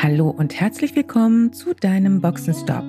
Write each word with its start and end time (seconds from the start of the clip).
Hallo 0.00 0.30
und 0.30 0.60
herzlich 0.60 0.94
willkommen 0.94 1.52
zu 1.52 1.74
deinem 1.74 2.20
Boxenstopp, 2.20 2.84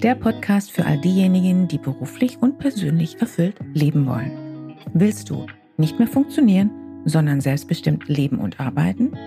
der 0.00 0.14
Podcast 0.14 0.70
für 0.70 0.86
all 0.86 1.00
diejenigen, 1.00 1.66
die 1.66 1.78
beruflich 1.78 2.38
und 2.40 2.60
persönlich 2.60 3.20
erfüllt 3.20 3.56
leben 3.72 4.06
wollen. 4.06 4.76
Willst 4.92 5.30
du 5.30 5.46
nicht 5.78 5.98
mehr 5.98 6.06
funktionieren, 6.06 6.70
sondern 7.06 7.40
selbstbestimmt 7.40 8.08
leben 8.08 8.38
und 8.38 8.60
arbeiten? 8.60 9.18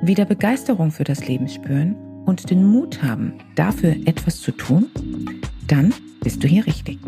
Wieder 0.00 0.26
Begeisterung 0.26 0.92
für 0.92 1.02
das 1.02 1.26
Leben 1.26 1.48
spüren 1.48 1.96
und 2.24 2.48
den 2.48 2.64
Mut 2.64 3.02
haben, 3.02 3.32
dafür 3.56 3.96
etwas 4.06 4.40
zu 4.40 4.52
tun? 4.52 4.86
Dann 5.66 5.92
bist 6.22 6.44
du 6.44 6.46
hier 6.46 6.64
richtig. 6.68 7.00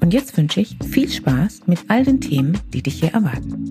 Und 0.00 0.12
jetzt 0.12 0.36
wünsche 0.36 0.60
ich 0.60 0.76
viel 0.84 1.08
Spaß 1.08 1.62
mit 1.66 1.78
all 1.88 2.04
den 2.04 2.20
Themen, 2.20 2.58
die 2.74 2.82
dich 2.82 3.00
hier 3.00 3.14
erwarten. 3.14 3.69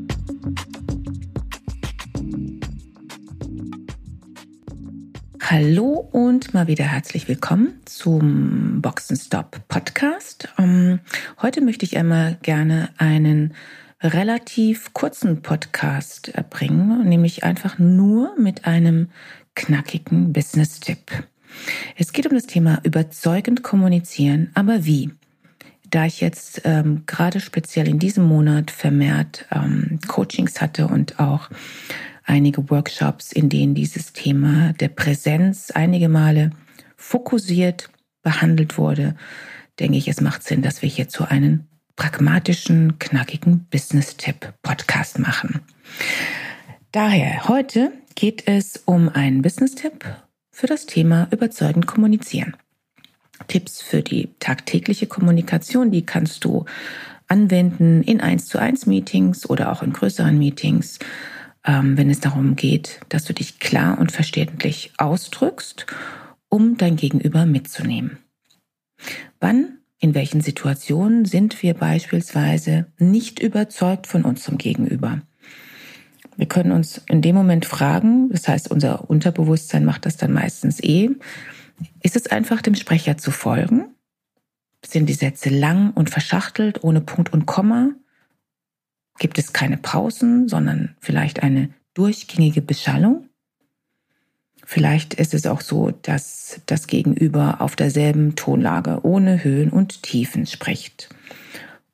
Hallo 5.51 6.07
und 6.11 6.53
mal 6.53 6.67
wieder 6.67 6.85
herzlich 6.85 7.27
willkommen 7.27 7.73
zum 7.85 8.83
Boxenstop 8.83 9.67
Podcast. 9.67 10.47
Ähm, 10.59 10.99
heute 11.41 11.61
möchte 11.61 11.87
ich 11.87 11.97
einmal 11.97 12.37
gerne 12.43 12.89
einen 12.99 13.55
relativ 13.99 14.93
kurzen 14.93 15.41
Podcast 15.41 16.29
erbringen, 16.29 17.03
nämlich 17.09 17.45
einfach 17.45 17.79
nur 17.79 18.35
mit 18.37 18.65
einem 18.65 19.09
knackigen 19.55 20.33
Business-Tipp. 20.33 21.23
Es 21.95 22.13
geht 22.13 22.27
um 22.27 22.35
das 22.35 22.45
Thema 22.45 22.79
überzeugend 22.83 23.63
kommunizieren, 23.63 24.51
aber 24.53 24.85
wie? 24.85 25.09
Da 25.89 26.05
ich 26.05 26.21
jetzt 26.21 26.61
ähm, 26.65 27.05
gerade 27.07 27.39
speziell 27.39 27.87
in 27.87 27.97
diesem 27.97 28.25
Monat 28.25 28.69
vermehrt 28.69 29.47
ähm, 29.51 29.99
Coachings 30.07 30.61
hatte 30.61 30.85
und 30.85 31.19
auch 31.19 31.49
einige 32.29 32.69
Workshops, 32.69 33.31
in 33.31 33.49
denen 33.49 33.73
dieses 33.73 34.13
Thema 34.13 34.73
der 34.73 34.89
Präsenz 34.89 35.71
einige 35.71 36.09
Male 36.09 36.51
fokussiert 36.95 37.89
behandelt 38.21 38.77
wurde, 38.77 39.15
denke 39.79 39.97
ich, 39.97 40.07
es 40.07 40.21
macht 40.21 40.43
Sinn, 40.43 40.61
dass 40.61 40.81
wir 40.81 40.89
hierzu 40.89 41.23
einen 41.25 41.67
pragmatischen, 41.95 42.99
knackigen 42.99 43.65
Business-Tipp-Podcast 43.71 45.19
machen. 45.19 45.61
Daher, 46.91 47.47
heute 47.47 47.91
geht 48.15 48.47
es 48.47 48.77
um 48.85 49.09
einen 49.09 49.41
Business-Tipp 49.41 50.05
für 50.51 50.67
das 50.67 50.85
Thema 50.85 51.27
überzeugend 51.31 51.87
kommunizieren. 51.87 52.55
Tipps 53.47 53.81
für 53.81 54.01
die 54.01 54.29
tagtägliche 54.39 55.07
Kommunikation, 55.07 55.91
die 55.91 56.05
kannst 56.05 56.43
du 56.43 56.65
anwenden 57.27 58.03
in 58.03 58.21
1 58.21 58.47
zu 58.47 58.59
1 58.59 58.85
Meetings 58.85 59.49
oder 59.49 59.71
auch 59.71 59.81
in 59.81 59.93
größeren 59.93 60.37
Meetings 60.37 60.99
wenn 61.69 62.09
es 62.09 62.19
darum 62.19 62.55
geht, 62.55 62.99
dass 63.09 63.25
du 63.25 63.33
dich 63.33 63.59
klar 63.59 63.99
und 63.99 64.11
verständlich 64.11 64.91
ausdrückst, 64.97 65.85
um 66.49 66.77
dein 66.77 66.95
Gegenüber 66.95 67.45
mitzunehmen. 67.45 68.17
Wann, 69.39 69.77
in 69.99 70.15
welchen 70.15 70.41
Situationen 70.41 71.25
sind 71.25 71.61
wir 71.61 71.73
beispielsweise 71.75 72.87
nicht 72.97 73.39
überzeugt 73.39 74.07
von 74.07 74.23
unserem 74.23 74.57
Gegenüber? 74.57 75.21
Wir 76.37 76.47
können 76.47 76.71
uns 76.71 77.01
in 77.07 77.21
dem 77.21 77.35
Moment 77.35 77.65
fragen, 77.65 78.29
das 78.29 78.47
heißt, 78.47 78.71
unser 78.71 79.09
Unterbewusstsein 79.09 79.85
macht 79.85 80.05
das 80.05 80.17
dann 80.17 80.31
meistens 80.31 80.81
eh, 80.81 81.09
ist 82.01 82.15
es 82.15 82.27
einfach 82.27 82.61
dem 82.61 82.75
Sprecher 82.75 83.17
zu 83.17 83.31
folgen? 83.31 83.95
Sind 84.85 85.07
die 85.07 85.13
Sätze 85.13 85.49
lang 85.49 85.91
und 85.91 86.09
verschachtelt, 86.09 86.83
ohne 86.83 87.01
Punkt 87.01 87.31
und 87.31 87.45
Komma? 87.45 87.89
Gibt 89.19 89.37
es 89.37 89.53
keine 89.53 89.77
Pausen, 89.77 90.47
sondern 90.47 90.95
vielleicht 90.99 91.43
eine 91.43 91.69
durchgängige 91.93 92.61
Beschallung? 92.61 93.29
Vielleicht 94.65 95.15
ist 95.15 95.33
es 95.33 95.45
auch 95.45 95.61
so, 95.61 95.91
dass 96.03 96.61
das 96.65 96.87
Gegenüber 96.87 97.59
auf 97.59 97.75
derselben 97.75 98.35
Tonlage 98.35 98.99
ohne 99.03 99.43
Höhen 99.43 99.71
und 99.71 100.03
Tiefen 100.03 100.45
spricht. 100.45 101.09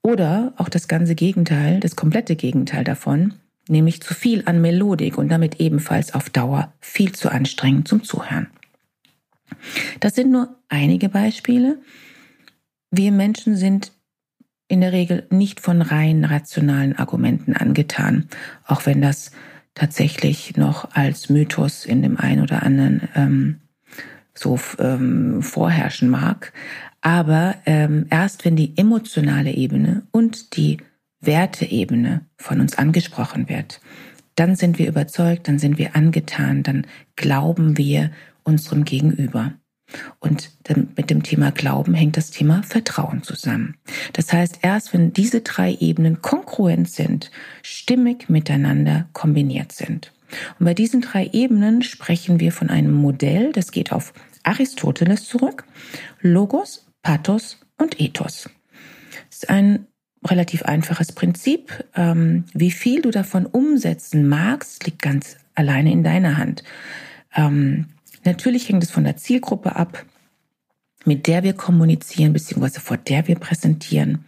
Oder 0.02 0.53
auch 0.58 0.69
das 0.69 0.88
ganze 0.88 1.16
Gegenteil, 1.16 1.80
das 1.80 1.96
komplette 1.96 2.35
Gegenteil 2.35 2.84
davon, 2.84 3.34
nämlich 3.68 4.03
zu 4.03 4.14
viel 4.14 4.44
an 4.46 4.62
Melodik 4.62 5.18
und 5.18 5.30
damit 5.30 5.59
ebenfalls 5.59 6.14
auf 6.14 6.30
Dauer 6.30 6.74
viel 6.80 7.14
zu 7.14 7.31
anstrengend 7.31 7.88
zum 7.88 8.03
Zuhören. 8.03 8.47
Das 10.00 10.14
sind 10.14 10.31
nur 10.31 10.56
einige 10.69 11.09
Beispiele. 11.09 11.80
Wir 12.91 13.12
Menschen 13.12 13.56
sind 13.56 13.91
in 14.68 14.81
der 14.81 14.92
Regel 14.92 15.28
nicht 15.30 15.59
von 15.59 15.81
rein 15.81 16.26
rationalen 16.26 16.98
Argumenten 16.98 17.53
angetan, 17.53 18.28
auch 18.66 18.86
wenn 18.86 19.02
das 19.02 19.31
tatsächlich 19.76 20.58
noch 20.58 20.96
als 20.96 21.30
Mythos 21.30 21.86
in 21.86 22.02
dem 22.02 22.18
einen 22.18 22.42
oder 22.42 22.64
anderen 22.64 23.09
ähm, 23.16 23.59
so 24.34 24.59
ähm, 24.80 25.42
vorherrschen 25.42 26.09
mag. 26.09 26.53
Aber 27.02 27.56
ähm, 27.66 28.08
erst 28.09 28.46
wenn 28.46 28.56
die 28.56 28.78
emotionale 28.78 29.52
Ebene 29.52 30.03
und 30.12 30.58
die 30.58 30.78
Werteebene 31.22 32.22
von 32.38 32.59
uns 32.62 32.78
angesprochen 32.78 33.50
wird, 33.50 33.82
dann 34.36 34.56
sind 34.56 34.80
wir 34.80 34.88
überzeugt, 34.88 35.47
dann 35.47 35.59
sind 35.59 35.78
wir 35.78 35.96
angetan, 35.96 36.64
dann 36.64 36.88
glauben 37.16 37.78
wir 37.78 38.12
unserem 38.44 38.84
Gegenüber. 38.84 39.53
Und 40.19 40.51
mit 40.95 41.09
dem 41.09 41.23
Thema 41.23 41.51
Glauben 41.51 41.94
hängt 41.94 42.17
das 42.17 42.31
Thema 42.31 42.63
Vertrauen 42.63 43.23
zusammen. 43.23 43.78
Das 44.13 44.33
heißt, 44.33 44.59
erst 44.61 44.94
wenn 44.94 45.13
diese 45.13 45.41
drei 45.41 45.75
Ebenen 45.79 46.22
kongruent 46.22 46.89
sind, 46.89 47.31
stimmig 47.61 48.29
miteinander 48.29 49.07
kombiniert 49.13 49.72
sind. 49.72 50.11
Und 50.59 50.66
bei 50.66 50.73
diesen 50.73 51.01
drei 51.01 51.29
Ebenen 51.31 51.81
sprechen 51.81 52.39
wir 52.39 52.51
von 52.51 52.69
einem 52.69 52.94
Modell, 52.94 53.51
das 53.51 53.72
geht 53.72 53.91
auf 53.91 54.13
Aristoteles 54.44 55.25
zurück, 55.25 55.66
Logos, 56.22 56.88
Pathos 57.01 57.59
und 57.78 58.00
Ethos. 58.00 58.50
Das 59.29 59.44
ist 59.44 59.50
ein 59.50 59.88
relativ 60.23 60.63
einfaches 60.63 61.11
Prinzip. 61.11 61.85
Ähm, 61.95 62.45
wie 62.53 62.72
viel 62.72 63.01
du 63.01 63.11
davon 63.11 63.45
umsetzen 63.45 64.28
magst, 64.28 64.85
liegt 64.85 65.01
ganz 65.01 65.38
alleine 65.53 65.91
in 65.91 66.03
deiner 66.03 66.38
Hand. 66.38 66.63
Ähm, 67.35 67.88
Natürlich 68.25 68.68
hängt 68.68 68.84
es 68.84 68.91
von 68.91 69.03
der 69.03 69.18
Zielgruppe 69.18 69.75
ab, 69.75 70.03
mit 71.06 71.28
der 71.28 71.44
wir 71.44 71.53
kommunizieren 71.53 72.34
bzw. 72.34 72.80
vor 72.80 72.97
der 72.97 73.28
wir 73.28 73.36
präsentieren. 73.36 74.25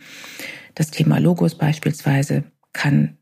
Das 0.75 0.91
Thema 0.91 1.17
Logos 1.17 1.55
beispielsweise 1.55 2.43
kann 2.71 3.17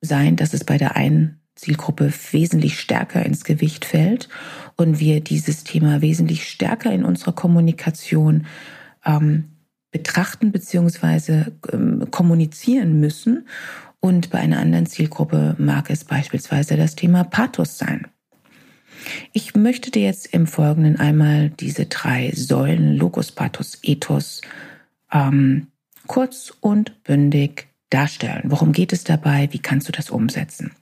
sein, 0.00 0.36
dass 0.36 0.52
es 0.52 0.64
bei 0.64 0.76
der 0.76 0.96
einen 0.96 1.40
Zielgruppe 1.54 2.12
wesentlich 2.32 2.78
stärker 2.78 3.24
ins 3.24 3.44
Gewicht 3.44 3.84
fällt 3.84 4.28
und 4.76 4.98
wir 4.98 5.20
dieses 5.20 5.64
Thema 5.64 6.02
wesentlich 6.02 6.48
stärker 6.48 6.92
in 6.92 7.04
unserer 7.04 7.32
Kommunikation 7.32 8.46
ähm, 9.04 9.52
betrachten 9.90 10.52
bzw. 10.52 11.44
Ähm, 11.72 12.10
kommunizieren 12.10 13.00
müssen. 13.00 13.46
Und 14.00 14.30
bei 14.30 14.38
einer 14.38 14.58
anderen 14.58 14.86
Zielgruppe 14.86 15.54
mag 15.58 15.88
es 15.88 16.04
beispielsweise 16.04 16.76
das 16.76 16.96
Thema 16.96 17.24
Pathos 17.24 17.78
sein. 17.78 18.08
Ich 19.32 19.54
möchte 19.54 19.90
dir 19.90 20.02
jetzt 20.02 20.26
im 20.26 20.46
Folgenden 20.46 20.98
einmal 20.98 21.50
diese 21.50 21.86
drei 21.86 22.32
Säulen 22.34 22.96
Logos, 22.96 23.32
Pathos, 23.32 23.78
Ethos 23.82 24.40
ähm, 25.12 25.68
kurz 26.06 26.52
und 26.60 27.02
bündig 27.04 27.68
darstellen. 27.90 28.44
Worum 28.46 28.72
geht 28.72 28.92
es 28.92 29.04
dabei? 29.04 29.48
Wie 29.52 29.58
kannst 29.58 29.88
du 29.88 29.92
das 29.92 30.10
umsetzen? 30.10 30.72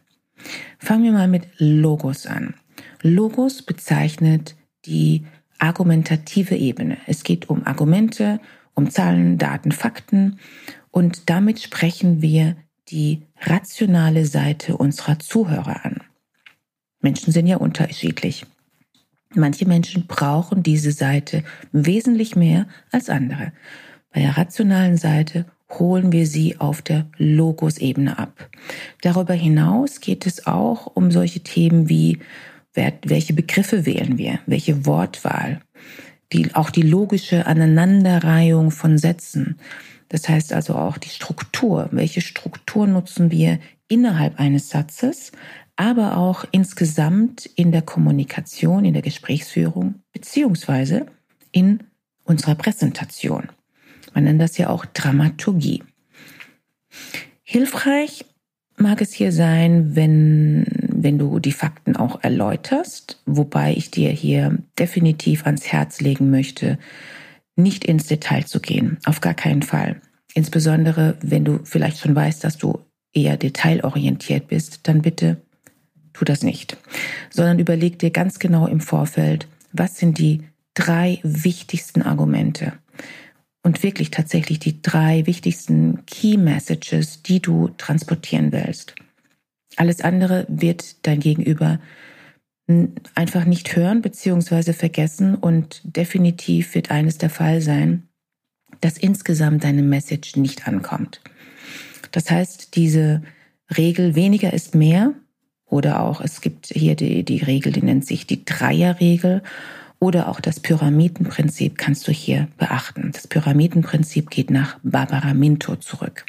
Fangen 0.79 1.05
wir 1.05 1.13
mal 1.13 1.29
mit 1.29 1.49
Logos 1.59 2.27
an. 2.27 2.55
Logos 3.03 3.63
bezeichnet 3.63 4.57
die 4.87 5.25
argumentative 5.59 6.57
Ebene. 6.57 6.99
Es 7.07 7.23
geht 7.23 7.49
um 7.49 7.67
Argumente, 7.67 8.41
um 8.75 8.91
Zahlen, 8.91 9.39
Daten, 9.39 9.73
Fakten 9.73 10.39
und 10.91 11.31
damit 11.31 11.61
sprechen 11.61 12.23
wir 12.23 12.57
die 12.89 13.23
rationale 13.41 14.27
Seite 14.27 14.77
unserer 14.77 15.19
Zuhörer 15.19 15.85
an. 15.85 16.01
Menschen 17.05 17.33
sind 17.33 17.47
ja 17.47 17.59
unterschiedlich. 17.59 18.47
Manche 19.35 19.67
Menschen 19.67 20.07
brauchen 20.07 20.63
diese 20.63 20.91
Seite 20.91 21.45
wesentlich 21.71 22.35
mehr 22.35 22.67
als 22.91 23.11
andere. 23.11 23.53
Bei 24.11 24.21
der 24.21 24.39
rationalen 24.39 24.97
Seite 24.97 25.45
holen 25.71 26.13
wir 26.13 26.27
sie 26.27 26.61
auf 26.61 26.81
der 26.81 27.07
Logos-Ebene 27.19 28.19
ab. 28.19 28.49
Darüber 29.03 29.35
hinaus 29.35 30.01
geht 30.01 30.25
es 30.27 30.47
auch 30.47 30.87
um 30.87 31.11
solche 31.11 31.41
Themen 31.41 31.89
wie, 31.91 32.21
welche 32.73 33.35
Begriffe 33.35 33.85
wählen 33.85 34.17
wir, 34.17 34.39
welche 34.47 34.87
Wortwahl, 34.87 35.61
die, 36.33 36.55
auch 36.55 36.71
die 36.71 36.83
logische 36.83 37.47
Aneinanderreihung 37.47 38.71
von 38.71 38.97
Sätzen. 38.97 39.59
Das 40.09 40.29
heißt 40.29 40.53
also 40.53 40.75
auch 40.77 40.97
die 40.97 41.11
Struktur. 41.11 41.89
Welche 41.91 42.23
Struktur 42.23 42.87
nutzen 42.87 43.31
wir 43.31 43.59
innerhalb 43.89 44.41
eines 44.41 44.71
Satzes, 44.71 45.33
aber 45.77 46.17
auch 46.17 46.45
insgesamt 46.53 47.47
in 47.47 47.73
der 47.73 47.83
Kommunikation, 47.83 48.85
in 48.85 48.93
der 48.93 49.03
Gesprächsführung 49.03 49.97
beziehungsweise 50.13 51.07
in 51.53 51.81
unserer 52.25 52.55
Präsentation. 52.55 53.49
Man 54.15 54.25
nennt 54.25 54.41
das 54.41 54.57
ja 54.57 54.71
auch 54.71 54.85
Dramaturgie. 54.87 55.83
Hilfreich 57.43 58.25
mag 58.77 59.01
es 59.01 59.13
hier 59.13 59.33
sein, 59.33 59.97
wenn 59.97 60.67
wenn 61.05 61.19
du 61.19 61.39
die 61.39 61.53
Fakten 61.53 61.97
auch 61.97 62.25
erläuterst, 62.25 63.21
wobei 63.27 63.75
ich 63.75 63.91
dir 63.91 64.11
hier 64.11 64.59
definitiv 64.79 65.45
ans 65.45 65.71
Herz 65.71 66.01
legen 66.01 66.31
möchte, 66.31 66.79
nicht 67.57 67.85
ins 67.85 68.07
Detail 68.07 68.47
zu 68.47 68.59
gehen, 68.59 68.97
auf 69.05 69.21
gar 69.21 69.35
keinen 69.35 69.63
Fall. 69.63 70.01
Insbesondere, 70.33 71.19
wenn 71.21 71.45
du 71.45 71.61
vielleicht 71.63 71.99
schon 71.99 72.17
weißt, 72.17 72.43
dass 72.43 72.57
du 72.57 72.81
eher 73.13 73.37
detailorientiert 73.37 74.49
bist, 74.49 74.89
dann 74.89 75.03
bitte 75.03 75.43
tu 76.15 76.25
das 76.25 76.43
nicht, 76.43 76.79
sondern 77.29 77.59
überleg 77.59 77.99
dir 77.99 78.11
ganz 78.11 78.39
genau 78.39 78.67
im 78.67 78.81
Vorfeld, 78.81 79.47
was 79.73 79.99
sind 79.99 80.19
die 80.19 80.43
drei 80.73 81.21
wichtigsten 81.23 82.03
Argumente 82.03 82.73
und 83.63 83.83
wirklich 83.83 84.11
tatsächlich 84.11 84.59
die 84.59 84.81
drei 84.81 85.27
wichtigsten 85.27 86.07
Key 86.07 86.37
Messages, 86.37 87.23
die 87.23 87.41
du 87.41 87.69
transportieren 87.77 88.53
willst. 88.53 88.95
Alles 89.77 90.01
andere 90.01 90.47
wird 90.49 91.07
dein 91.07 91.21
Gegenüber 91.21 91.81
einfach 93.15 93.45
nicht 93.45 93.77
hören 93.77 94.01
bzw. 94.01 94.73
vergessen 94.73 95.35
und 95.35 95.83
definitiv 95.85 96.75
wird 96.75 96.91
eines 96.91 97.19
der 97.19 97.31
Fall 97.31 97.61
sein, 97.61 98.09
dass 98.81 98.97
insgesamt 98.97 99.65
deine 99.65 99.83
Message 99.83 100.37
nicht 100.37 100.67
ankommt. 100.67 101.21
Das 102.11 102.31
heißt, 102.31 102.77
diese 102.77 103.23
Regel 103.77 104.15
weniger 104.15 104.53
ist 104.53 104.75
mehr 104.75 105.15
oder 105.67 106.01
auch 106.01 106.21
es 106.21 106.41
gibt 106.41 106.67
hier 106.67 106.95
die, 106.97 107.25
die 107.25 107.43
Regel, 107.43 107.73
die 107.73 107.83
nennt 107.83 108.07
sich 108.07 108.27
die 108.27 108.45
Dreierregel 108.45 109.43
oder 109.99 110.29
auch 110.29 110.41
das 110.41 110.61
Pyramidenprinzip 110.61 111.79
kannst 111.79 112.07
du 112.07 112.13
hier 112.13 112.49
beachten. 112.59 113.11
Das 113.13 113.27
Pyramidenprinzip 113.27 114.31
geht 114.31 114.51
nach 114.51 114.79
Barbara 114.83 115.33
Minto 115.33 115.77
zurück. 115.77 116.27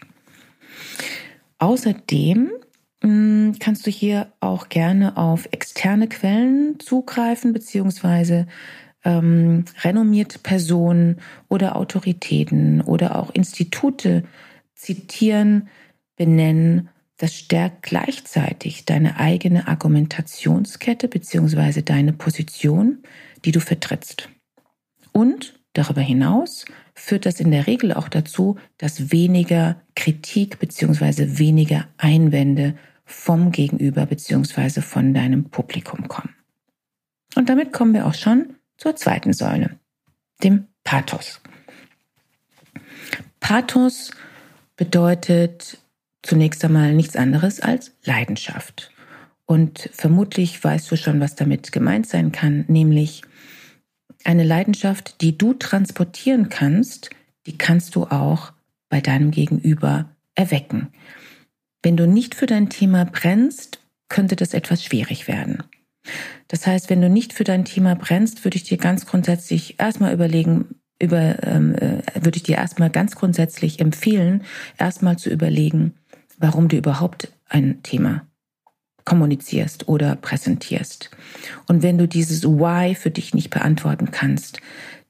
Außerdem 1.60 2.52
hm, 3.02 3.56
kannst 3.60 3.86
du 3.86 3.92
hier 3.92 4.32
auch 4.40 4.70
gerne 4.70 5.18
auf 5.18 5.48
externe 5.52 6.08
Quellen 6.08 6.80
zugreifen, 6.80 7.54
beziehungsweise 7.54 8.48
ähm, 9.04 9.66
renommierte 9.84 10.40
Personen 10.40 11.22
oder 11.48 11.76
Autoritäten 11.76 12.82
oder 12.82 13.18
auch 13.18 13.30
Institute 13.32 14.24
zitieren, 14.74 15.70
benennen. 16.16 16.90
Das 17.18 17.34
stärkt 17.34 17.84
gleichzeitig 17.84 18.86
deine 18.86 19.18
eigene 19.18 19.68
Argumentationskette 19.68 21.08
beziehungsweise 21.08 21.82
deine 21.82 22.12
Position, 22.12 23.04
die 23.46 23.52
du 23.52 23.62
vertrittst. 23.62 24.30
Und 25.14 25.58
darüber 25.74 26.02
hinaus 26.02 26.66
führt 26.94 27.26
das 27.26 27.40
in 27.40 27.52
der 27.52 27.68
Regel 27.68 27.94
auch 27.94 28.10
dazu, 28.10 28.58
dass 28.78 29.12
weniger 29.12 29.82
Kritik 29.96 30.60
beziehungsweise 30.60 31.40
weniger 31.40 31.88
Einwände 31.98 32.76
vom 33.06 33.52
Gegenüber 33.52 34.06
beziehungsweise 34.06 34.82
von 34.82 35.14
deinem 35.14 35.46
Publikum 35.50 36.08
kommen. 36.08 36.36
Und 37.36 37.50
damit 37.50 37.72
kommen 37.72 37.94
wir 37.94 38.08
auch 38.08 38.14
schon 38.14 38.56
zur 38.78 38.96
zweiten 38.96 39.34
Säule, 39.34 39.80
dem 40.44 40.68
Pathos. 40.84 41.42
Pathos 43.40 44.12
bedeutet 44.76 45.78
zunächst 46.26 46.64
einmal 46.66 46.94
nichts 46.94 47.16
anderes 47.16 47.60
als 47.60 47.94
Leidenschaft. 48.04 48.92
Und 49.46 49.90
vermutlich 49.94 50.64
weißt 50.64 50.90
du 50.92 50.98
schon, 50.98 51.20
was 51.20 51.36
damit 51.36 51.72
gemeint 51.72 52.08
sein 52.08 52.32
kann, 52.32 52.66
nämlich 52.68 53.22
eine 54.24 54.44
Leidenschaft, 54.44 55.22
die 55.22 55.38
du 55.38 55.54
transportieren 55.54 56.50
kannst, 56.50 57.12
die 57.46 57.58
kannst 57.58 57.96
du 57.96 58.06
auch 58.06 58.54
bei 58.90 59.02
deinem 59.02 59.30
Gegenüber 59.32 60.10
erwecken. 60.34 60.88
Wenn 61.84 61.96
du 61.96 62.08
nicht 62.08 62.34
für 62.34 62.48
dein 62.48 62.70
Thema 62.70 63.06
brennst, 63.06 63.80
könnte 64.10 64.36
das 64.36 64.56
etwas 64.56 64.84
schwierig 64.84 65.28
werden. 65.28 65.64
Das 66.48 66.66
heißt, 66.66 66.90
wenn 66.90 67.02
du 67.02 67.10
nicht 67.10 67.34
für 67.34 67.44
dein 67.44 67.66
Thema 67.66 67.96
brennst, 67.96 68.44
würde 68.44 68.58
ich 68.58 68.64
dir 68.64 68.78
ganz 68.78 69.06
grundsätzlich 69.06 69.80
erstmal 69.80 70.14
überlegen, 70.14 70.76
über, 71.00 71.44
ähm, 71.44 71.76
äh, 71.76 72.02
würde 72.16 72.38
ich 72.38 72.44
dir 72.44 72.58
erstmal 72.58 72.90
ganz 72.90 73.16
grundsätzlich 73.16 73.80
empfehlen, 73.80 74.44
erstmal 74.78 75.18
zu 75.18 75.30
überlegen, 75.30 75.94
warum 76.38 76.68
du 76.68 76.78
überhaupt 76.78 77.32
ein 77.48 77.82
Thema 77.84 78.26
kommunizierst 79.06 79.88
oder 79.88 80.16
präsentierst. 80.16 81.12
Und 81.68 81.84
wenn 81.84 81.98
du 81.98 82.08
dieses 82.08 82.44
Why 82.44 82.96
für 82.96 83.12
dich 83.12 83.34
nicht 83.34 83.52
beantworten 83.52 84.10
kannst, 84.12 84.60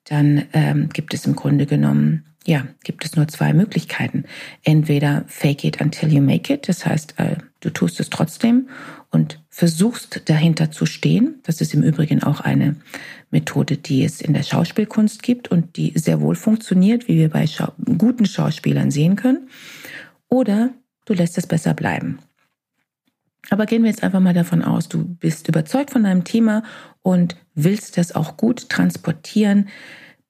dann 0.03 0.43
ähm, 0.53 0.89
gibt 0.89 1.13
es 1.13 1.25
im 1.25 1.35
Grunde 1.35 1.65
genommen, 1.65 2.25
ja, 2.45 2.67
gibt 2.83 3.05
es 3.05 3.15
nur 3.15 3.27
zwei 3.27 3.53
Möglichkeiten. 3.53 4.25
Entweder 4.63 5.23
fake 5.27 5.63
it 5.63 5.81
until 5.81 6.13
you 6.13 6.21
make 6.21 6.53
it, 6.53 6.69
das 6.69 6.85
heißt, 6.85 7.15
äh, 7.17 7.37
du 7.61 7.71
tust 7.71 7.99
es 7.99 8.11
trotzdem 8.11 8.69
und 9.09 9.41
versuchst 9.49 10.29
dahinter 10.29 10.69
zu 10.69 10.85
stehen. 10.85 11.39
Das 11.43 11.59
ist 11.61 11.73
im 11.73 11.81
Übrigen 11.81 12.21
auch 12.21 12.41
eine 12.41 12.75
Methode, 13.31 13.77
die 13.77 14.03
es 14.03 14.21
in 14.21 14.33
der 14.33 14.43
Schauspielkunst 14.43 15.23
gibt 15.23 15.47
und 15.47 15.77
die 15.77 15.93
sehr 15.95 16.21
wohl 16.21 16.35
funktioniert, 16.35 17.07
wie 17.07 17.15
wir 17.15 17.29
bei 17.29 17.47
Schau 17.47 17.71
guten 17.97 18.25
Schauspielern 18.25 18.91
sehen 18.91 19.15
können. 19.15 19.49
Oder 20.29 20.71
du 21.05 21.13
lässt 21.13 21.37
es 21.37 21.47
besser 21.47 21.73
bleiben. 21.73 22.19
Aber 23.49 23.65
gehen 23.65 23.83
wir 23.83 23.89
jetzt 23.89 24.03
einfach 24.03 24.19
mal 24.19 24.33
davon 24.33 24.63
aus, 24.63 24.89
du 24.89 25.03
bist 25.05 25.47
überzeugt 25.47 25.91
von 25.91 26.03
deinem 26.03 26.23
Thema 26.23 26.63
und 27.01 27.35
willst 27.53 27.97
das 27.97 28.15
auch 28.15 28.37
gut 28.37 28.69
transportieren, 28.69 29.69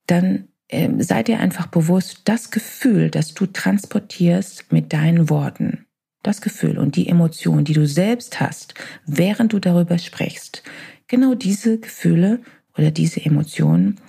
dann 0.07 0.49
äh, 0.67 0.89
sei 0.99 1.23
dir 1.23 1.39
einfach 1.39 1.67
bewusst, 1.67 2.21
das 2.25 2.51
Gefühl, 2.51 3.09
das 3.09 3.33
du 3.33 3.45
transportierst 3.45 4.71
mit 4.71 4.91
deinen 4.91 5.29
Worten, 5.29 5.85
das 6.23 6.41
Gefühl 6.41 6.77
und 6.77 6.95
die 6.95 7.07
Emotion, 7.07 7.63
die 7.63 7.73
du 7.73 7.87
selbst 7.87 8.39
hast, 8.39 8.73
während 9.05 9.53
du 9.53 9.59
darüber 9.59 9.97
sprichst, 9.97 10.63
genau 11.07 11.35
diese 11.35 11.79
Gefühle 11.79 12.41
oder 12.77 12.91
diese 12.91 13.23
Emotionen 13.23 13.99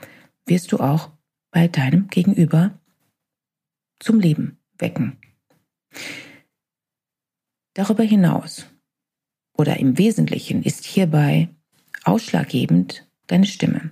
wirst 0.47 0.73
du 0.73 0.79
auch 0.79 1.11
bei 1.51 1.69
deinem 1.69 2.09
Gegenüber 2.09 2.79
zum 4.01 4.21
Leben 4.21 4.59
wecken. 4.79 5.17
Darüber 7.77 8.05
hinaus 8.05 8.65
oder 9.55 9.79
im 9.79 9.99
Wesentlichen 9.99 10.63
ist 10.63 10.87
hierbei 10.87 11.51
ausschlaggebend 12.05 13.07
deine 13.27 13.45
Stimme. 13.45 13.91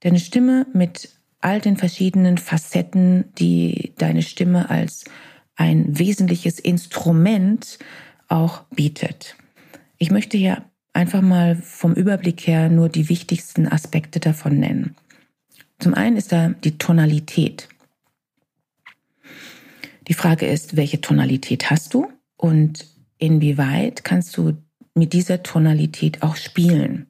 Deine 0.00 0.20
Stimme 0.20 0.66
mit 0.74 1.08
all 1.40 1.62
den 1.62 1.78
verschiedenen 1.78 2.36
Facetten, 2.36 3.32
die 3.38 3.94
deine 3.96 4.20
Stimme 4.20 4.68
als 4.68 5.06
ein 5.56 5.98
wesentliches 5.98 6.58
Instrument 6.58 7.78
auch 8.28 8.64
bietet. 8.64 9.34
Ich 9.96 10.10
möchte 10.10 10.36
hier 10.36 10.62
einfach 10.92 11.22
mal 11.22 11.56
vom 11.56 11.94
Überblick 11.94 12.46
her 12.46 12.68
nur 12.68 12.90
die 12.90 13.08
wichtigsten 13.08 13.66
Aspekte 13.66 14.20
davon 14.20 14.60
nennen. 14.60 14.94
Zum 15.78 15.94
einen 15.94 16.18
ist 16.18 16.32
da 16.32 16.50
die 16.50 16.76
Tonalität. 16.76 17.66
Die 20.06 20.14
Frage 20.14 20.44
ist, 20.44 20.76
welche 20.76 21.00
Tonalität 21.00 21.70
hast 21.70 21.94
du 21.94 22.06
und 22.40 22.86
inwieweit 23.18 24.02
kannst 24.02 24.34
du 24.38 24.56
mit 24.94 25.12
dieser 25.12 25.42
Tonalität 25.42 26.22
auch 26.22 26.36
spielen. 26.36 27.06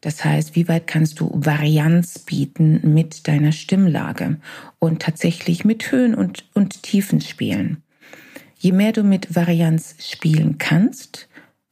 Das 0.00 0.24
heißt, 0.24 0.56
wie 0.56 0.66
weit 0.66 0.88
kannst 0.88 1.20
du 1.20 1.30
Varianz 1.32 2.18
bieten 2.18 2.80
mit 2.92 3.28
deiner 3.28 3.52
Stimmlage 3.52 4.38
und 4.80 5.00
tatsächlich 5.00 5.64
mit 5.64 5.92
Höhen 5.92 6.14
und, 6.14 6.44
und 6.54 6.82
Tiefen 6.82 7.20
spielen. 7.20 7.82
Je 8.56 8.72
mehr 8.72 8.92
du 8.92 9.04
mit 9.04 9.36
Varianz 9.36 9.94
spielen 10.00 10.58
kannst 10.58 11.28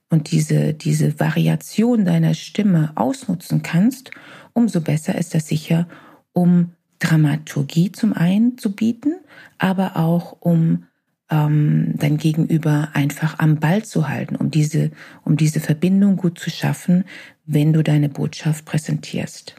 und 0.09 0.31
diese, 0.31 0.73
diese 0.73 1.19
Variation 1.19 2.05
deiner 2.05 2.35
Stimme 2.35 2.93
ausnutzen 2.95 3.63
kannst, 3.63 4.13
umso 4.53 4.81
besser 4.81 5.17
ist 5.17 5.35
das 5.35 5.49
sicher, 5.49 5.89
um 6.33 6.73
Dramaturgie 7.01 7.91
zum 7.91 8.13
einen 8.13 8.59
zu 8.59 8.73
bieten, 8.73 9.17
aber 9.59 9.97
auch 9.97 10.37
um 10.41 10.85
ähm, 11.31 11.95
dein 11.97 12.19
Gegenüber 12.19 12.91
einfach 12.95 13.39
am 13.39 13.57
Ball 13.57 13.85
zu 13.85 14.09
halten, 14.09 14.37
um 14.37 14.51
diese, 14.51 14.91
um 15.25 15.37
diese 15.37 15.61
Verbindung 15.61 16.17
gut 16.17 16.39
zu 16.39 16.51
schaffen, 16.51 17.05
wenn 17.45 17.73
du 17.73 17.83
deine 17.83 18.09
Botschaft 18.09 18.65
präsentierst. 18.65 19.57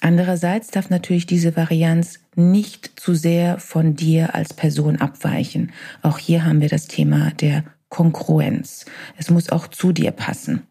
Andererseits 0.00 0.68
darf 0.68 0.90
natürlich 0.90 1.26
diese 1.26 1.54
Varianz 1.56 2.20
nicht 2.34 2.98
zu 2.98 3.14
sehr 3.14 3.58
von 3.58 3.94
dir 3.94 4.34
als 4.34 4.52
Person 4.52 4.96
abweichen. 4.96 5.72
Auch 6.02 6.18
hier 6.18 6.44
haben 6.44 6.60
wir 6.60 6.68
das 6.68 6.88
Thema 6.88 7.30
der 7.30 7.64
Kongruenz. 7.88 8.86
Es 9.16 9.30
muss 9.30 9.50
auch 9.50 9.68
zu 9.68 9.92
dir 9.92 10.10
passen. 10.10 10.62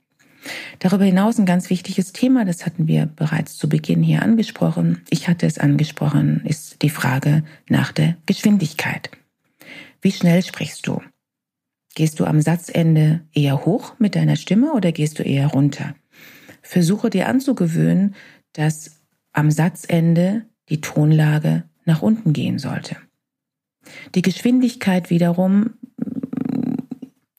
Darüber 0.79 1.05
hinaus 1.05 1.37
ein 1.37 1.45
ganz 1.45 1.69
wichtiges 1.69 2.13
Thema, 2.13 2.45
das 2.45 2.65
hatten 2.65 2.87
wir 2.87 3.05
bereits 3.05 3.57
zu 3.57 3.69
Beginn 3.69 4.01
hier 4.01 4.23
angesprochen. 4.23 5.01
Ich 5.09 5.27
hatte 5.27 5.45
es 5.45 5.59
angesprochen, 5.59 6.41
ist 6.45 6.81
die 6.81 6.89
Frage 6.89 7.43
nach 7.69 7.91
der 7.91 8.17
Geschwindigkeit. 8.25 9.11
Wie 10.01 10.11
schnell 10.11 10.43
sprichst 10.43 10.87
du? 10.87 11.01
Gehst 11.93 12.19
du 12.19 12.25
am 12.25 12.41
Satzende 12.41 13.21
eher 13.33 13.65
hoch 13.65 13.95
mit 13.99 14.15
deiner 14.15 14.35
Stimme 14.35 14.73
oder 14.73 14.91
gehst 14.91 15.19
du 15.19 15.23
eher 15.23 15.47
runter? 15.47 15.95
Versuche 16.61 17.09
dir 17.09 17.27
anzugewöhnen, 17.27 18.15
dass 18.53 19.01
am 19.33 19.51
Satzende 19.51 20.45
die 20.69 20.81
Tonlage 20.81 21.63
nach 21.85 22.01
unten 22.01 22.33
gehen 22.33 22.59
sollte. 22.59 22.97
Die 24.15 24.21
Geschwindigkeit 24.21 25.09
wiederum 25.09 25.71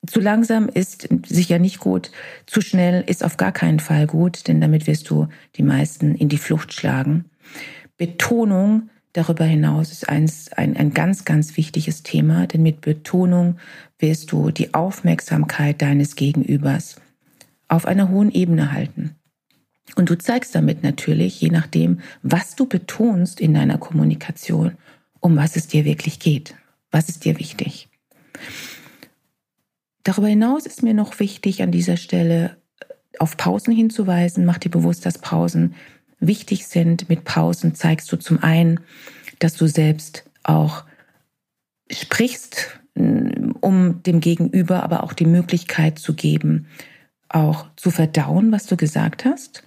Zu 0.05 0.19
langsam 0.19 0.69
ist 0.69 1.09
sicher 1.25 1.59
nicht 1.59 1.79
gut, 1.79 2.11
zu 2.45 2.61
schnell 2.61 3.03
ist 3.07 3.23
auf 3.23 3.37
gar 3.37 3.51
keinen 3.51 3.79
Fall 3.79 4.05
gut, 4.05 4.47
denn 4.47 4.61
damit 4.61 4.85
wirst 4.85 5.09
du 5.09 5.27
die 5.55 5.63
meisten 5.63 6.15
in 6.15 6.29
die 6.29 6.37
Flucht 6.37 6.73
schlagen. 6.73 7.25
Betonung 7.97 8.89
darüber 9.13 9.45
hinaus 9.45 9.91
ist 9.91 10.09
eins, 10.09 10.51
ein, 10.51 10.75
ein 10.75 10.93
ganz, 10.93 11.25
ganz 11.25 11.55
wichtiges 11.55 12.03
Thema, 12.03 12.47
denn 12.47 12.63
mit 12.63 12.81
Betonung 12.81 13.57
wirst 13.99 14.31
du 14.31 14.51
die 14.51 14.73
Aufmerksamkeit 14.73 15.81
deines 15.81 16.15
Gegenübers 16.15 16.97
auf 17.67 17.85
einer 17.85 18.09
hohen 18.09 18.31
Ebene 18.31 18.71
halten. 18.71 19.15
Und 19.95 20.09
du 20.09 20.17
zeigst 20.17 20.55
damit 20.55 20.83
natürlich, 20.83 21.39
je 21.41 21.49
nachdem, 21.49 21.99
was 22.21 22.55
du 22.55 22.65
betonst 22.65 23.39
in 23.39 23.53
deiner 23.53 23.77
Kommunikation, 23.77 24.73
um 25.19 25.35
was 25.35 25.55
es 25.55 25.67
dir 25.67 25.85
wirklich 25.85 26.19
geht. 26.19 26.55
Was 26.91 27.09
ist 27.09 27.25
dir 27.25 27.39
wichtig? 27.39 27.89
Darüber 30.03 30.27
hinaus 30.27 30.65
ist 30.65 30.83
mir 30.83 30.93
noch 30.93 31.19
wichtig, 31.19 31.61
an 31.61 31.71
dieser 31.71 31.97
Stelle 31.97 32.57
auf 33.19 33.37
Pausen 33.37 33.73
hinzuweisen. 33.73 34.45
Mach 34.45 34.57
dir 34.57 34.69
bewusst, 34.69 35.05
dass 35.05 35.17
Pausen 35.17 35.75
wichtig 36.27 36.67
sind. 36.67 37.09
Mit 37.09 37.23
Pausen 37.23 37.75
zeigst 37.75 38.11
du 38.11 38.17
zum 38.17 38.41
einen, 38.41 38.79
dass 39.39 39.55
du 39.55 39.67
selbst 39.67 40.23
auch 40.43 40.83
sprichst, 41.91 42.79
um 42.95 44.03
dem 44.03 44.19
Gegenüber 44.19 44.83
aber 44.83 45.03
auch 45.03 45.13
die 45.13 45.25
Möglichkeit 45.25 45.99
zu 45.99 46.13
geben, 46.13 46.67
auch 47.29 47.65
zu 47.75 47.91
verdauen, 47.91 48.51
was 48.51 48.67
du 48.67 48.77
gesagt 48.77 49.25
hast 49.25 49.63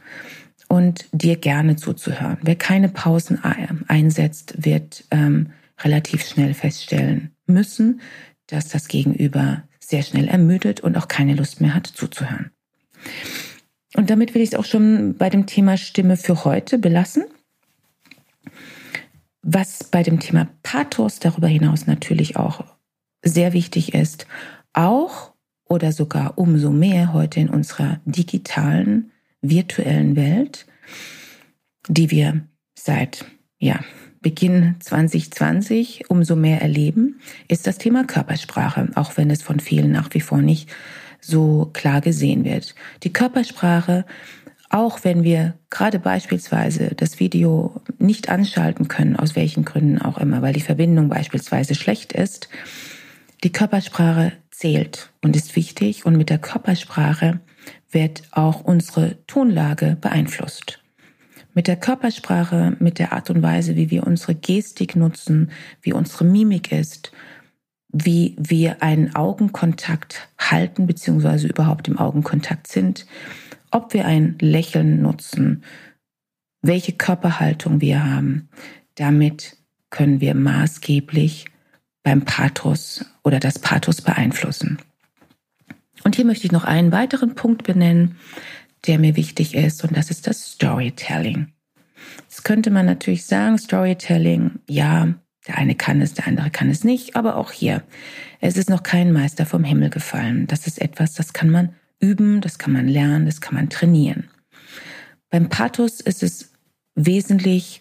und 0.69 1.07
dir 1.13 1.37
gerne 1.37 1.77
zuzuhören. 1.77 2.39
Wer 2.43 2.57
keine 2.57 2.89
Pausen 2.89 3.43
einsetzt, 3.89 4.55
wird 4.65 5.05
ähm, 5.11 5.51
relativ 5.81 6.25
schnell 6.25 6.55
feststellen 6.55 7.33
müssen, 7.47 8.01
dass 8.47 8.69
das 8.69 8.89
Gegenüber 8.89 9.65
sehr 9.81 10.03
schnell 10.03 10.29
ermüdet 10.29 10.81
und 10.81 10.97
auch 10.97 11.09
keine 11.09 11.35
Lust 11.35 11.61
mehr 11.61 11.75
hat 11.75 11.87
zuzuhören. 11.87 12.51
Und 13.97 14.11
damit 14.11 14.35
will 14.35 14.43
ich 14.43 14.51
es 14.53 14.59
auch 14.59 14.67
schon 14.67 15.17
bei 15.17 15.31
dem 15.31 15.47
Thema 15.47 15.79
Stimme 15.79 16.19
für 16.19 16.45
heute 16.45 16.79
belassen. 16.79 17.25
Was 19.43 19.85
bei 19.85 20.03
dem 20.03 20.21
Thema 20.21 20.49
Pathos 20.63 21.19
darüber 21.19 21.49
hinaus 21.49 21.87
natürlich 21.87 22.37
auch 22.37 22.65
sehr 23.23 23.55
wichtig 23.55 23.95
ist, 23.95 24.27
auch 24.75 25.33
oder 25.65 25.93
sogar 25.93 26.37
umso 26.37 26.71
mehr 26.71 27.15
heute 27.15 27.41
in 27.41 27.49
unserer 27.49 28.01
digitalen, 28.05 29.13
virtuellen 29.41 30.15
Welt, 30.15 30.67
die 31.89 32.11
wir 32.11 32.43
seit 32.75 33.25
ja, 33.59 33.81
Beginn 34.21 34.77
2020 34.81 36.11
umso 36.11 36.37
mehr 36.37 36.61
erleben, 36.61 37.21
ist 37.49 37.67
das 37.67 37.79
Thema 37.79 38.05
Körpersprache, 38.05 38.91
auch 38.95 39.17
wenn 39.17 39.31
es 39.31 39.43
von 39.43 39.59
vielen 39.59 39.91
nach 39.91 40.13
wie 40.13 40.21
vor 40.21 40.43
nicht 40.43 40.69
so 41.27 41.71
klar 41.73 42.01
gesehen 42.01 42.45
wird. 42.45 42.75
Die 43.03 43.13
Körpersprache, 43.13 44.05
auch 44.71 45.05
wenn 45.05 45.25
wir 45.25 45.55
gerade 45.71 45.99
beispielsweise 45.99 46.95
das 46.97 47.21
Video 47.21 47.81
nicht 47.99 48.29
anschalten 48.29 48.89
können, 48.89 49.17
aus 49.17 49.37
welchen 49.37 49.65
Gründen 49.65 50.01
auch 50.01 50.19
immer, 50.19 50.43
weil 50.43 50.53
die 50.53 50.61
Verbindung 50.61 51.09
beispielsweise 51.09 51.75
schlecht 51.75 52.13
ist, 52.13 52.49
die 53.45 53.53
Körpersprache 53.53 54.33
zählt 54.51 55.11
und 55.23 55.37
ist 55.37 55.57
wichtig 55.57 56.07
und 56.07 56.17
mit 56.17 56.31
der 56.31 56.39
Körpersprache 56.39 57.41
wird 57.91 58.23
auch 58.31 58.63
unsere 58.63 59.19
Tonlage 59.27 59.97
beeinflusst. 60.01 60.81
Mit 61.55 61.69
der 61.69 61.77
Körpersprache, 61.77 62.77
mit 62.81 62.99
der 62.99 63.13
Art 63.13 63.31
und 63.31 63.43
Weise, 63.43 63.77
wie 63.77 63.91
wir 63.91 64.07
unsere 64.07 64.35
Gestik 64.35 64.95
nutzen, 64.95 65.51
wie 65.81 65.95
unsere 65.95 66.25
Mimik 66.25 66.71
ist, 66.71 67.13
wie 67.89 68.37
wir 68.39 68.83
einen 68.83 69.15
Augenkontakt 69.15 70.29
halten 70.39 70.87
bzw. 70.87 71.47
überhaupt 71.47 71.89
im 71.89 71.99
Augenkontakt 71.99 72.67
sind, 72.67 73.07
ob 73.71 73.95
wir 73.95 74.07
ein 74.07 74.37
Lächeln 74.41 75.03
nutzen, 75.03 75.63
welche 76.63 76.93
Körperhaltung 76.93 77.81
wir 77.81 78.05
haben. 78.05 78.49
Damit 78.97 79.57
können 79.91 80.21
wir 80.21 80.35
maßgeblich 80.35 81.47
beim 82.03 82.23
Pathos 82.23 83.05
oder 83.25 83.41
das 83.41 83.59
Pathos 83.59 84.01
beeinflussen. 84.01 84.79
Und 86.05 86.17
hier 86.17 86.25
möchte 86.25 86.47
ich 86.47 86.53
noch 86.53 86.65
einen 86.65 86.93
weiteren 86.93 87.35
Punkt 87.35 87.65
benennen, 87.65 88.17
der 88.87 88.99
mir 88.99 89.17
wichtig 89.17 89.55
ist, 89.55 89.83
und 89.83 89.97
das 89.97 90.11
ist 90.11 90.27
das 90.27 90.53
Storytelling. 90.53 91.53
Jetzt 92.23 92.45
könnte 92.45 92.71
man 92.71 92.87
natürlich 92.87 93.25
sagen, 93.25 93.59
Storytelling, 93.59 94.61
ja, 94.69 95.15
der 95.47 95.59
eine 95.59 95.75
kann 95.75 96.01
es, 96.01 96.15
der 96.15 96.27
andere 96.27 96.51
kann 96.51 96.71
es 96.71 96.85
nicht, 96.85 97.17
aber 97.17 97.37
auch 97.37 97.53
hier, 97.53 97.83
es 98.41 98.57
ist 98.57 98.69
noch 98.69 98.83
kein 98.83 99.13
Meister 99.13 99.47
vom 99.47 99.65
Himmel 99.65 99.91
gefallen. 99.91 100.47
Das 100.47 100.67
ist 100.67 100.81
etwas, 100.81 101.15
das 101.15 101.33
kann 101.33 101.51
man 101.51 101.75
üben, 102.01 102.41
das 102.41 102.59
kann 102.59 102.73
man 102.73 102.89
lernen, 102.89 103.27
das 103.27 103.41
kann 103.41 103.55
man 103.55 103.71
trainieren. 103.71 104.29
Beim 105.31 105.49
Pathos 105.49 106.01
ist 106.01 106.23
es 106.23 106.53
wesentlich, 106.95 107.81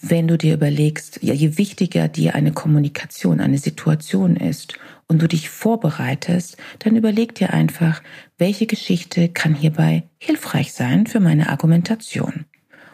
wenn 0.00 0.26
du 0.26 0.36
dir 0.36 0.54
überlegst, 0.54 1.20
ja, 1.22 1.32
je 1.32 1.58
wichtiger 1.58 2.08
dir 2.08 2.34
eine 2.34 2.52
Kommunikation, 2.52 3.40
eine 3.40 3.58
Situation 3.58 4.36
ist 4.36 4.74
und 5.06 5.22
du 5.22 5.28
dich 5.28 5.48
vorbereitest, 5.48 6.56
dann 6.80 6.96
überleg 6.96 7.34
dir 7.34 7.52
einfach, 7.52 8.02
welche 8.36 8.66
Geschichte 8.66 9.28
kann 9.28 9.54
hierbei 9.54 10.04
hilfreich 10.18 10.72
sein 10.72 11.06
für 11.06 11.20
meine 11.20 11.48
Argumentation 11.50 12.46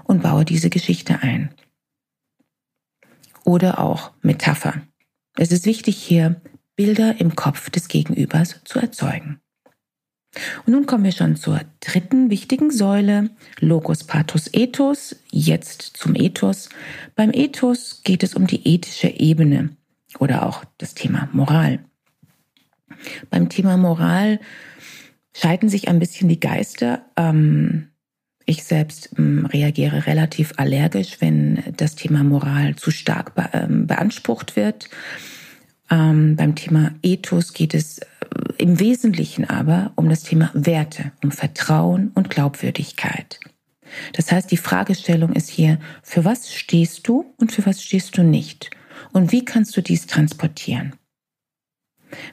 und 0.05 0.23
baue 0.23 0.45
diese 0.45 0.69
Geschichte 0.69 1.23
ein. 1.23 1.51
Oder 3.49 3.79
auch 3.79 4.11
Metapher. 4.21 4.83
Es 5.39 5.53
ist 5.53 5.65
wichtig 5.65 5.97
hier, 5.97 6.43
Bilder 6.77 7.19
im 7.19 7.35
Kopf 7.35 7.71
des 7.71 7.89
Gegenübers 7.89 8.61
zu 8.65 8.79
erzeugen. 8.79 9.41
Und 10.67 10.75
nun 10.75 10.85
kommen 10.85 11.05
wir 11.05 11.13
schon 11.13 11.35
zur 11.35 11.63
dritten 11.81 12.29
wichtigen 12.29 12.71
Säule, 12.71 13.31
Logos, 13.59 14.05
Pathos, 14.05 14.51
Ethos. 14.53 15.17
Jetzt 15.31 15.81
zum 15.97 16.15
Ethos. 16.15 16.69
Beim 17.15 17.31
Ethos 17.33 18.03
geht 18.05 18.23
es 18.23 18.35
um 18.35 18.47
die 18.47 18.69
ethische 18.69 19.09
Ebene 19.09 19.71
oder 20.19 20.45
auch 20.45 20.67
das 20.77 20.93
Thema 20.93 21.31
Moral. 21.33 21.79
Beim 23.31 23.49
Thema 23.49 23.79
Moral 23.79 24.41
scheiden 25.35 25.71
sich 25.71 25.89
ein 25.89 26.01
bisschen 26.01 26.29
die 26.29 26.39
Geister. 26.39 27.07
Ähm, 27.17 27.89
ich 28.49 28.65
selbst 28.65 29.11
ähm, 29.19 29.47
reagiere 29.47 30.07
relativ 30.07 30.55
allergisch, 30.57 31.21
wenn 31.21 31.63
das 31.77 31.95
Thema 31.95 32.25
Moral 32.25 32.77
zu 32.77 32.91
stark 32.91 33.33
ähm, 33.53 33.87
beansprucht 33.87 34.57
wird. 34.57 34.89
beim 35.91 36.55
Thema 36.55 36.93
Ethos 37.03 37.55
geht 37.55 37.73
es 37.73 38.01
im 38.59 38.79
Wesentlichen 38.79 39.49
aber 39.49 39.93
um 39.97 40.11
das 40.11 40.23
Thema 40.23 40.51
Werte, 40.53 41.13
um 41.23 41.31
Vertrauen 41.31 42.11
und 42.15 42.29
Glaubwürdigkeit. 42.29 43.41
Das 44.13 44.31
heißt, 44.31 44.51
die 44.51 44.59
Fragestellung 44.59 45.33
ist 45.33 45.49
hier, 45.49 45.79
für 46.03 46.25
was 46.25 46.53
stehst 46.53 47.09
du 47.09 47.35
und 47.39 47.53
für 47.53 47.65
was 47.65 47.83
stehst 47.83 48.19
du 48.19 48.23
nicht? 48.23 48.71
Und 49.13 49.33
wie 49.33 49.45
kannst 49.45 49.77
du 49.77 49.83
dies 49.83 50.07
transportieren? 50.07 50.97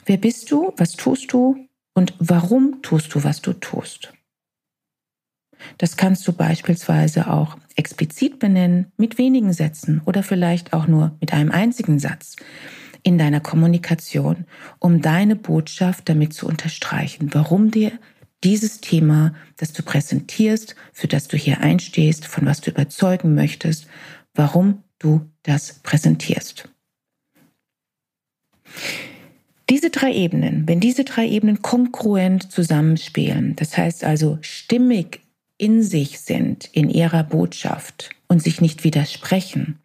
Wer 0.06 0.18
bist 0.18 0.52
du? 0.52 0.74
Was 0.78 0.94
tust 0.94 1.32
du? 1.32 1.68
Und 1.94 2.14
warum 2.20 2.82
tust 2.82 3.14
du, 3.16 3.24
was 3.24 3.42
du 3.42 3.54
tust? 3.54 4.14
Das 5.78 5.98
kannst 5.98 6.28
du 6.28 6.34
beispielsweise 6.34 7.30
auch 7.30 7.58
explizit 7.76 8.40
benennen 8.40 8.92
mit 8.98 9.18
wenigen 9.18 9.54
Sätzen 9.54 10.02
oder 10.06 10.24
vielleicht 10.24 10.74
auch 10.74 10.88
nur 10.88 11.16
mit 11.20 11.34
einem 11.34 11.52
einzigen 11.52 12.00
Satz 12.00 12.36
in 13.04 13.18
deiner 13.18 13.40
Kommunikation, 13.40 14.46
um 14.80 15.02
deine 15.02 15.36
Botschaft 15.36 16.10
damit 16.10 16.34
zu 16.34 16.48
unterstreichen, 16.48 17.30
warum 17.34 17.70
dir 17.70 17.92
dieses 18.44 18.82
Thema, 18.82 19.34
das 19.58 19.74
du 19.74 19.84
präsentierst, 19.84 20.76
für 20.94 21.08
das 21.08 21.28
du 21.28 21.38
hier 21.38 21.62
einstehst, 21.62 22.26
von 22.26 22.46
was 22.46 22.62
du 22.62 22.72
überzeugen 22.72 23.36
möchtest, 23.36 23.88
warum 24.34 24.84
du 25.00 25.30
das 25.44 25.80
präsentierst. 25.84 26.70
Diese 29.70 29.90
drei 29.90 30.14
Ebenen, 30.14 30.68
wenn 30.68 30.80
diese 30.80 31.04
drei 31.04 31.28
Ebenen 31.28 31.62
kongruent 31.62 32.52
zusammenspielen, 32.52 33.56
das 33.56 33.78
heißt 33.78 34.04
also 34.04 34.38
stimmig 34.42 35.22
in 35.58 35.82
sich 35.82 36.20
sind, 36.20 36.66
in 36.74 36.90
ihrer 36.90 37.24
Botschaft 37.24 38.10
und 38.28 38.42
sich 38.42 38.62
nicht 38.62 38.84
widersprechen, 38.84 39.80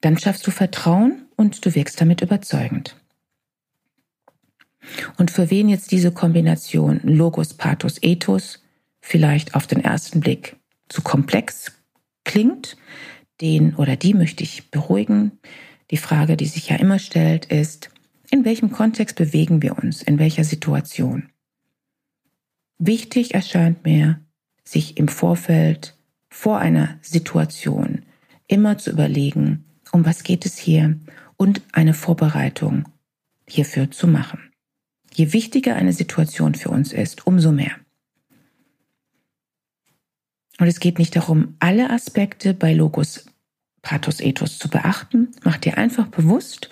dann 0.00 0.18
schaffst 0.18 0.46
du 0.46 0.50
Vertrauen 0.50 1.26
und 1.36 1.64
du 1.64 1.74
wirkst 1.74 2.00
damit 2.00 2.20
überzeugend. 2.20 2.96
Und 5.16 5.30
für 5.30 5.50
wen 5.50 5.68
jetzt 5.68 5.90
diese 5.90 6.12
Kombination 6.12 7.00
Logos, 7.02 7.54
Pathos, 7.54 7.98
Ethos 8.02 8.62
vielleicht 9.00 9.54
auf 9.54 9.66
den 9.66 9.82
ersten 9.82 10.20
Blick 10.20 10.56
zu 10.88 11.02
komplex 11.02 11.72
klingt, 12.24 12.76
den 13.40 13.74
oder 13.74 13.96
die 13.96 14.14
möchte 14.14 14.42
ich 14.42 14.70
beruhigen. 14.70 15.32
Die 15.90 15.96
Frage, 15.96 16.36
die 16.36 16.46
sich 16.46 16.68
ja 16.68 16.76
immer 16.76 16.98
stellt, 16.98 17.46
ist, 17.46 17.90
in 18.30 18.44
welchem 18.44 18.72
Kontext 18.72 19.16
bewegen 19.16 19.62
wir 19.62 19.78
uns, 19.78 20.02
in 20.02 20.18
welcher 20.18 20.44
Situation? 20.44 21.30
Wichtig 22.78 23.34
erscheint 23.34 23.84
mir, 23.84 24.20
sich 24.66 24.98
im 24.98 25.08
Vorfeld 25.08 25.96
vor 26.28 26.58
einer 26.58 26.98
Situation 27.00 28.02
immer 28.46 28.76
zu 28.76 28.90
überlegen, 28.90 29.64
um 29.92 30.04
was 30.04 30.22
geht 30.22 30.44
es 30.44 30.58
hier 30.58 30.98
und 31.36 31.62
eine 31.72 31.94
Vorbereitung 31.94 32.88
hierfür 33.48 33.90
zu 33.90 34.06
machen. 34.06 34.40
Je 35.14 35.32
wichtiger 35.32 35.76
eine 35.76 35.92
Situation 35.92 36.54
für 36.54 36.68
uns 36.68 36.92
ist, 36.92 37.26
umso 37.26 37.52
mehr. 37.52 37.76
Und 40.58 40.66
es 40.66 40.80
geht 40.80 40.98
nicht 40.98 41.14
darum, 41.16 41.54
alle 41.58 41.90
Aspekte 41.90 42.54
bei 42.54 42.72
Logos, 42.74 43.26
Pathos, 43.82 44.20
Ethos 44.20 44.58
zu 44.58 44.68
beachten. 44.68 45.28
Mach 45.44 45.58
dir 45.58 45.78
einfach 45.78 46.08
bewusst, 46.08 46.70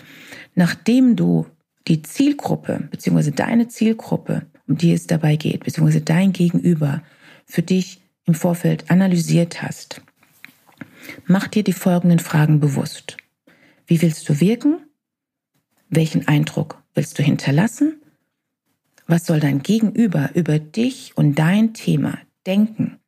nachdem 0.54 1.16
du 1.16 1.46
die 1.86 2.02
Zielgruppe, 2.02 2.88
beziehungsweise 2.90 3.32
deine 3.32 3.68
Zielgruppe, 3.68 4.46
um 4.66 4.76
die 4.76 4.92
es 4.92 5.06
dabei 5.06 5.36
geht, 5.36 5.64
beziehungsweise 5.64 6.00
dein 6.00 6.32
Gegenüber 6.32 7.02
für 7.46 7.62
dich 7.62 8.00
im 8.26 8.34
Vorfeld 8.34 8.90
analysiert 8.90 9.62
hast, 9.62 10.00
mach 11.26 11.46
dir 11.48 11.62
die 11.62 11.72
folgenden 11.72 12.18
Fragen 12.18 12.60
bewusst. 12.60 13.16
Wie 13.86 14.00
willst 14.00 14.28
du 14.28 14.40
wirken? 14.40 14.80
Welchen 15.88 16.26
Eindruck 16.26 16.82
willst 16.94 17.18
du 17.18 17.22
hinterlassen? 17.22 18.00
Was 19.06 19.26
soll 19.26 19.40
dein 19.40 19.62
Gegenüber 19.62 20.30
über 20.34 20.58
dich 20.58 21.12
und 21.16 21.38
dein 21.38 21.74
Thema 21.74 22.18
denken, 22.46 22.98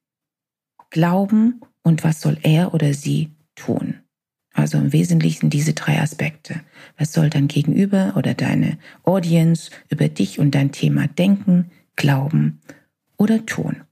glauben 0.90 1.61
und 1.83 2.05
was 2.05 2.21
soll 2.21 2.38
er 2.43 2.75
oder 2.75 2.93
sie 2.93 3.31
tun? 3.55 4.00
Also 4.52 4.78
im 4.78 4.93
Wesentlichen 4.93 5.50
diese 5.50 5.75
drei 5.75 6.00
Aspekte. 6.00 6.61
Was 6.97 7.12
soll 7.12 7.28
dein 7.31 7.49
Gegenüber 7.49 8.14
oder 8.16 8.35
deine 8.35 8.78
Audience 9.05 9.71
über 9.90 10.09
dich 10.09 10.38
und 10.38 10.55
dein 10.55 10.73
Thema 10.73 11.09
denken, 11.09 11.71
glauben 11.95 12.61
oder 13.16 13.45
tun? 13.45 13.86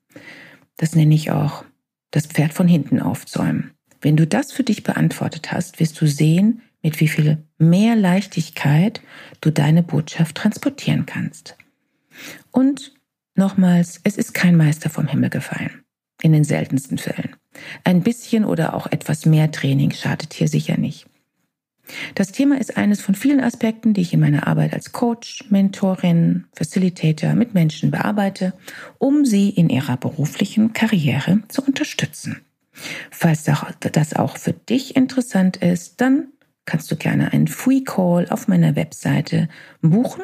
Das 0.84 0.94
nenne 0.94 1.14
ich 1.14 1.30
auch 1.30 1.64
das 2.10 2.26
Pferd 2.26 2.52
von 2.52 2.68
hinten 2.68 3.00
aufzäumen. 3.00 3.70
Wenn 4.02 4.18
du 4.18 4.26
das 4.26 4.52
für 4.52 4.64
dich 4.64 4.82
beantwortet 4.82 5.50
hast, 5.50 5.80
wirst 5.80 5.98
du 5.98 6.06
sehen, 6.06 6.60
mit 6.82 7.00
wie 7.00 7.08
viel 7.08 7.42
mehr 7.56 7.96
Leichtigkeit 7.96 9.00
du 9.40 9.50
deine 9.50 9.82
Botschaft 9.82 10.36
transportieren 10.36 11.06
kannst. 11.06 11.56
Und 12.50 12.92
nochmals, 13.34 13.98
es 14.04 14.18
ist 14.18 14.34
kein 14.34 14.58
Meister 14.58 14.90
vom 14.90 15.06
Himmel 15.06 15.30
gefallen. 15.30 15.84
In 16.20 16.32
den 16.32 16.44
seltensten 16.44 16.98
Fällen. 16.98 17.34
Ein 17.84 18.02
bisschen 18.02 18.44
oder 18.44 18.74
auch 18.74 18.86
etwas 18.86 19.24
mehr 19.24 19.50
Training 19.50 19.92
schadet 19.92 20.34
hier 20.34 20.48
sicher 20.48 20.76
nicht. 20.76 21.06
Das 22.14 22.32
Thema 22.32 22.58
ist 22.58 22.76
eines 22.76 23.00
von 23.00 23.14
vielen 23.14 23.40
Aspekten, 23.40 23.94
die 23.94 24.00
ich 24.00 24.12
in 24.12 24.20
meiner 24.20 24.46
Arbeit 24.46 24.72
als 24.72 24.92
Coach, 24.92 25.44
Mentorin, 25.50 26.44
Facilitator 26.54 27.34
mit 27.34 27.54
Menschen 27.54 27.90
bearbeite, 27.90 28.54
um 28.98 29.24
sie 29.24 29.50
in 29.50 29.68
ihrer 29.68 29.96
beruflichen 29.96 30.72
Karriere 30.72 31.40
zu 31.48 31.62
unterstützen. 31.62 32.40
Falls 33.10 33.44
das 33.44 34.14
auch 34.14 34.36
für 34.36 34.52
dich 34.52 34.96
interessant 34.96 35.58
ist, 35.58 36.00
dann 36.00 36.28
kannst 36.64 36.90
du 36.90 36.96
gerne 36.96 37.32
einen 37.32 37.48
Free 37.48 37.82
Call 37.82 38.26
auf 38.30 38.48
meiner 38.48 38.74
Webseite 38.74 39.48
buchen 39.80 40.22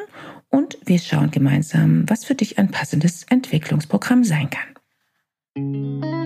und 0.49 0.77
wir 0.85 0.99
schauen 0.99 1.31
gemeinsam, 1.31 2.09
was 2.09 2.25
für 2.25 2.35
dich 2.35 2.59
ein 2.59 2.71
passendes 2.71 3.23
Entwicklungsprogramm 3.29 4.23
sein 4.23 4.49
kann. 4.49 6.20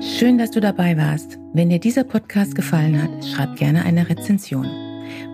Schön, 0.00 0.38
dass 0.38 0.50
du 0.50 0.60
dabei 0.60 0.96
warst. 0.96 1.38
Wenn 1.52 1.68
dir 1.68 1.78
dieser 1.78 2.04
Podcast 2.04 2.54
gefallen 2.54 3.02
hat, 3.02 3.10
schreib 3.22 3.56
gerne 3.56 3.84
eine 3.84 4.08
Rezension. 4.08 4.64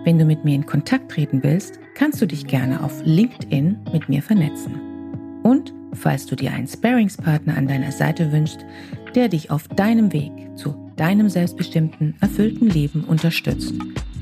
Wenn 0.03 0.19
du 0.19 0.25
mit 0.25 0.43
mir 0.43 0.55
in 0.55 0.65
Kontakt 0.65 1.09
treten 1.09 1.41
willst, 1.41 1.79
kannst 1.95 2.21
du 2.21 2.25
dich 2.25 2.47
gerne 2.47 2.83
auf 2.83 3.01
LinkedIn 3.05 3.77
mit 3.93 4.09
mir 4.09 4.21
vernetzen. 4.21 4.75
Und 5.41 5.73
falls 5.93 6.25
du 6.25 6.35
dir 6.35 6.51
einen 6.51 6.67
Sparingspartner 6.67 7.55
an 7.55 7.67
deiner 7.67 7.93
Seite 7.93 8.33
wünschst, 8.33 8.65
der 9.15 9.29
dich 9.29 9.51
auf 9.51 9.69
deinem 9.69 10.11
Weg 10.11 10.33
zu 10.57 10.91
deinem 10.97 11.29
selbstbestimmten, 11.29 12.15
erfüllten 12.19 12.69
Leben 12.69 13.05
unterstützt, 13.05 13.73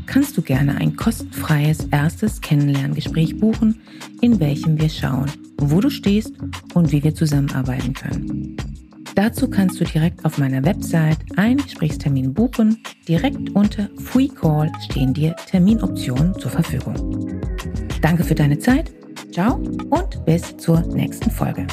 kannst 0.05 0.37
du 0.37 0.43
gerne 0.43 0.75
ein 0.77 0.95
kostenfreies 0.95 1.87
erstes 1.89 2.39
Kennenlerngespräch 2.41 3.39
buchen, 3.39 3.81
in 4.21 4.39
welchem 4.39 4.79
wir 4.79 4.89
schauen, 4.89 5.31
wo 5.57 5.81
du 5.81 5.89
stehst 5.89 6.35
und 6.75 6.91
wie 6.91 7.03
wir 7.03 7.15
zusammenarbeiten 7.15 7.93
können. 7.93 8.74
Dazu 9.15 9.49
kannst 9.49 9.79
du 9.79 9.85
direkt 9.85 10.25
auf 10.25 10.37
meiner 10.37 10.63
Website 10.65 11.17
einen 11.37 11.57
Gesprächstermin 11.57 12.33
buchen. 12.33 12.83
Direkt 13.07 13.49
unter 13.55 13.89
Free 13.97 14.27
Call 14.27 14.69
stehen 14.89 15.13
dir 15.13 15.33
Terminoptionen 15.49 16.37
zur 16.37 16.51
Verfügung. 16.51 17.41
Danke 18.01 18.25
für 18.25 18.35
deine 18.35 18.59
Zeit. 18.59 18.91
Ciao 19.31 19.55
und 19.55 20.25
bis 20.25 20.57
zur 20.57 20.81
nächsten 20.81 21.31
Folge. 21.31 21.65